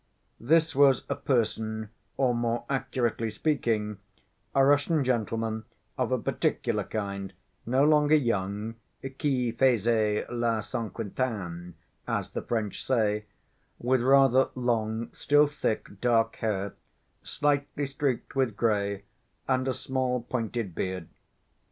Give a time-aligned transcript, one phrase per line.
[0.39, 3.99] This was a person or, more accurately speaking,
[4.55, 7.33] a Russian gentleman of a particular kind,
[7.67, 11.75] no longer young, qui faisait la cinquantaine,
[12.07, 13.25] as the French say,
[13.77, 16.73] with rather long, still thick, dark hair,
[17.21, 19.03] slightly streaked with gray
[19.47, 21.09] and a small pointed beard.